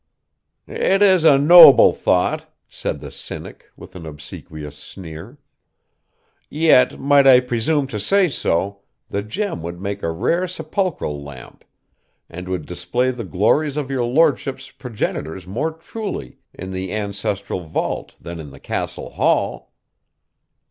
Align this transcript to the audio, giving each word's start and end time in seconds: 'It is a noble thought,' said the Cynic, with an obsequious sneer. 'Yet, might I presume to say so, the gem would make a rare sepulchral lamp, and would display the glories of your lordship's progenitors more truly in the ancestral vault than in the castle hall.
'It 0.65 0.99
is 1.03 1.23
a 1.23 1.37
noble 1.37 1.93
thought,' 1.93 2.51
said 2.67 2.97
the 2.97 3.11
Cynic, 3.11 3.65
with 3.77 3.95
an 3.95 4.07
obsequious 4.07 4.75
sneer. 4.75 5.37
'Yet, 6.49 6.99
might 6.99 7.27
I 7.27 7.39
presume 7.39 7.85
to 7.89 7.99
say 7.99 8.27
so, 8.27 8.79
the 9.11 9.21
gem 9.21 9.61
would 9.61 9.79
make 9.79 10.01
a 10.01 10.09
rare 10.09 10.47
sepulchral 10.47 11.21
lamp, 11.23 11.63
and 12.31 12.47
would 12.49 12.65
display 12.65 13.11
the 13.11 13.23
glories 13.23 13.77
of 13.77 13.91
your 13.91 14.03
lordship's 14.05 14.71
progenitors 14.71 15.45
more 15.45 15.69
truly 15.71 16.39
in 16.51 16.71
the 16.71 16.91
ancestral 16.93 17.59
vault 17.67 18.15
than 18.19 18.39
in 18.39 18.49
the 18.49 18.59
castle 18.59 19.11
hall. 19.11 19.71